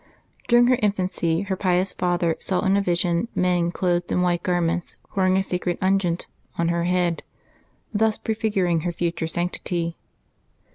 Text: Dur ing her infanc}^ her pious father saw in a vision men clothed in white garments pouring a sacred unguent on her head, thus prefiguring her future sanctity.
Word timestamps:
Dur 0.47 0.57
ing 0.57 0.65
her 0.65 0.77
infanc}^ 0.77 1.45
her 1.45 1.55
pious 1.55 1.93
father 1.93 2.35
saw 2.39 2.61
in 2.65 2.75
a 2.75 2.81
vision 2.81 3.27
men 3.35 3.71
clothed 3.71 4.11
in 4.11 4.23
white 4.23 4.41
garments 4.41 4.95
pouring 5.11 5.37
a 5.37 5.43
sacred 5.43 5.77
unguent 5.79 6.25
on 6.57 6.69
her 6.69 6.85
head, 6.85 7.21
thus 7.93 8.17
prefiguring 8.17 8.79
her 8.81 8.91
future 8.91 9.27
sanctity. 9.27 9.97